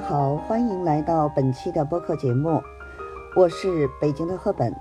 [0.00, 2.60] 好，欢迎来到本期的播客节目，
[3.36, 4.74] 我是北京的赫本。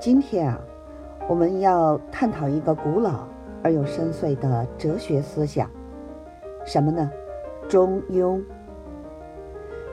[0.00, 0.58] 今天啊，
[1.28, 3.28] 我们要探讨一个古老
[3.62, 5.70] 而又深邃的哲学思想，
[6.64, 7.10] 什么呢？
[7.68, 8.42] 中庸，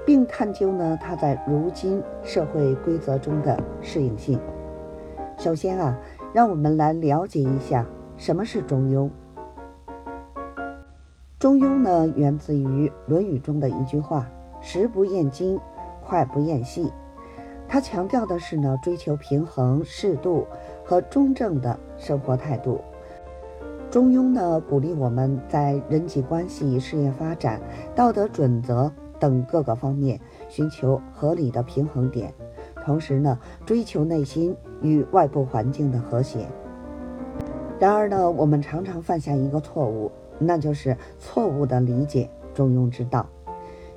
[0.05, 4.39] 并探究呢它在如今社会规则中的适应性。
[5.37, 5.97] 首先啊，
[6.33, 7.85] 让我们来了解一下
[8.17, 9.09] 什么是中庸。
[11.37, 14.25] 中庸呢，源自于《论语》中的一句话
[14.63, 15.59] ：“食不厌精，
[16.03, 16.91] 快不厌细。”
[17.69, 20.47] 它强调的是呢，追求平衡、适度
[20.83, 22.81] 和中正的生活态度。
[23.91, 27.61] 中庸呢，鼓励我们在人际关系、事业发展、
[27.93, 32.33] 道德准则等各个方面寻求合理的平衡点，
[32.83, 36.47] 同时呢，追求内心与外部环境的和谐。
[37.79, 40.11] 然而呢，我们常常犯下一个错误。
[40.39, 43.25] 那就是错误的理解中庸之道。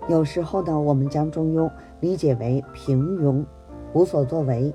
[0.08, 3.44] 有时候呢，我们将中庸理解为平庸、
[3.92, 4.72] 无所作为，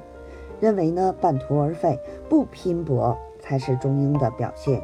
[0.60, 4.82] 认为呢半途而废、不拼搏才是中庸的表现。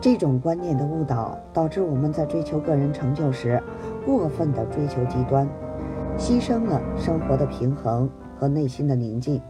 [0.00, 3.62] 这种观念的误导，导致我们在追求个人成就时，
[4.04, 5.48] 过分的追求极端，
[6.18, 9.40] 牺牲了生活的平衡和内心的宁静。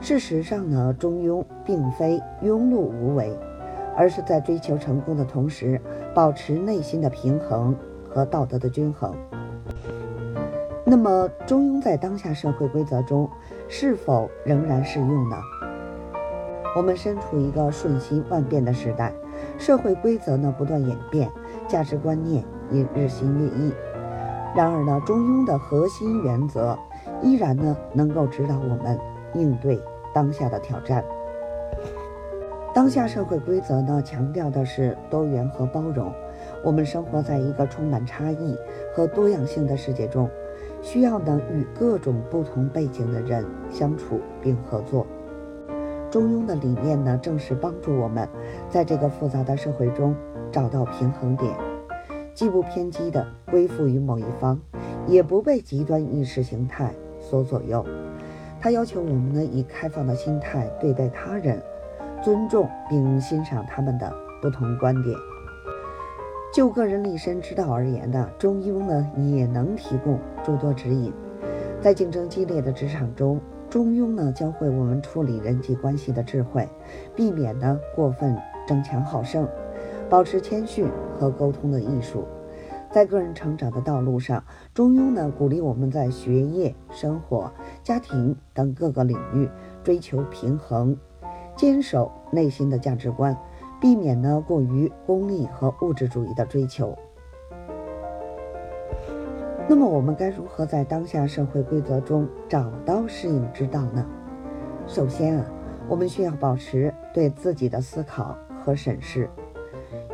[0.00, 3.36] 事实上呢，中庸并非庸碌无为。
[3.94, 5.78] 而是在追求成功的同时，
[6.14, 7.76] 保持内心的平衡
[8.12, 9.14] 和道德的均衡。
[10.84, 13.28] 那么，中庸在当下社会规则中
[13.68, 15.36] 是否仍然适用呢？
[16.76, 19.12] 我们身处一个瞬息万变的时代，
[19.58, 21.30] 社会规则呢不断演变，
[21.68, 23.72] 价值观念也日新月异。
[24.54, 26.78] 然而呢，中庸的核心原则
[27.22, 28.98] 依然呢能够指导我们
[29.34, 29.80] 应对
[30.12, 31.02] 当下的挑战。
[32.74, 36.12] 当下社会规则呢，强调的是多元和包容。
[36.64, 38.56] 我们生活在一个充满差异
[38.94, 40.28] 和多样性的世界中，
[40.80, 45.06] 需要能与各种不同背景的人相处并合作。
[46.10, 48.28] 中庸的理念呢，正是帮助我们
[48.68, 50.14] 在这个复杂的社会中
[50.50, 51.52] 找到平衡点，
[52.34, 54.60] 既不偏激的归附于某一方，
[55.06, 57.84] 也不被极端意识形态所左右。
[58.60, 61.60] 它要求我们呢，以开放的心态对待他人。
[62.22, 64.08] 尊重并欣赏他们的
[64.40, 65.16] 不同观点。
[66.52, 71.10] 就个人立身之道而言呢，中庸呢也能提供诸多指引。
[71.80, 73.40] 在竞争激烈的职场中，
[73.70, 76.68] 中庸呢教会我们处理人际关系的智慧，
[77.16, 78.36] 避免呢过分
[78.66, 79.48] 争强好胜，
[80.10, 80.86] 保持谦逊
[81.18, 82.24] 和沟通的艺术。
[82.90, 87.50] 在个人成长的道路上，中庸呢鼓励我们在学业、生活、
[87.82, 89.48] 家庭等各个领域
[89.82, 90.94] 追求平衡。
[91.56, 93.36] 坚守内心的价值观，
[93.82, 96.96] 避免呢过于功利和物质主义的追求。
[99.68, 104.06] 那么，我们该如何在当下社会规则中找到适应之道呢？
[104.86, 105.44] 首先啊，
[105.88, 109.28] 我们需要保持对自己的思考和审视，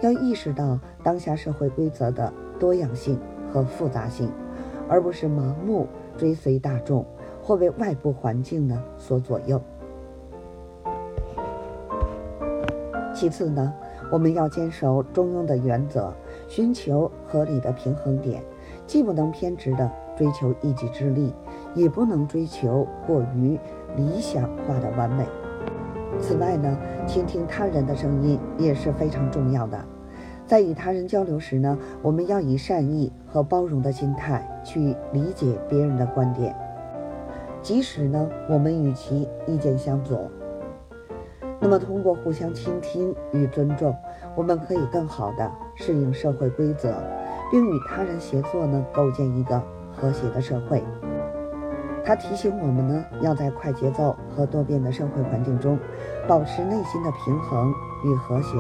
[0.00, 3.20] 要意识到当下社会规则的多样性
[3.52, 4.32] 和复杂性，
[4.88, 5.86] 而不是盲目
[6.16, 7.04] 追随大众
[7.42, 9.60] 或被外部环境呢所左右。
[13.18, 13.74] 其次呢，
[14.12, 16.14] 我们要坚守中庸的原则，
[16.46, 18.40] 寻求合理的平衡点，
[18.86, 21.34] 既不能偏执的追求一己之利，
[21.74, 23.58] 也不能追求过于
[23.96, 25.26] 理想化的完美。
[26.20, 26.78] 此外呢，
[27.08, 29.84] 倾听他人的声音也是非常重要的。
[30.46, 36.54] 在与他人交流时呢，我们要以善意和包容的心态去理解别人的观点，
[37.62, 40.30] 即使呢，我们与其意见相左。
[41.60, 43.94] 那么，通过互相倾听与尊重，
[44.36, 46.94] 我们可以更好地适应社会规则，
[47.50, 49.60] 并与他人协作呢，构建一个
[49.92, 50.82] 和谐的社会。
[52.04, 55.78] 他提醒我们呢，要在快节奏和多变的社会环境中，
[56.28, 57.72] 保持内心的平衡
[58.04, 58.56] 与和谐，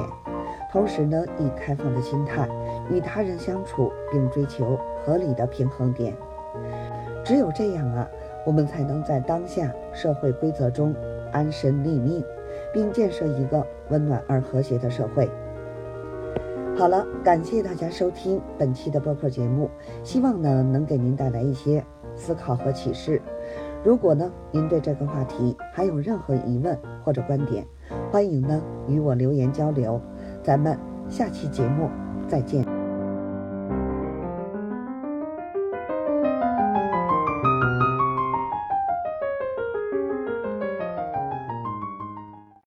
[0.72, 2.48] 同时呢，以开放的心态
[2.90, 6.14] 与他人相处，并追求合理的平衡点。
[7.24, 8.06] 只有这样啊，
[8.44, 10.94] 我们才能在当下社会规则中
[11.30, 12.24] 安身立命。
[12.72, 15.28] 并建设一个温暖而和谐的社会。
[16.76, 19.68] 好了，感谢大家收听本期的播客节目，
[20.04, 21.84] 希望呢能给您带来一些
[22.14, 23.20] 思考和启示。
[23.84, 27.66] 如果呢您对这个话题还有任何疑问或者观点，
[28.12, 30.00] 欢迎呢与我留言交流。
[30.42, 30.78] 咱们
[31.08, 31.88] 下期节目
[32.28, 32.77] 再见。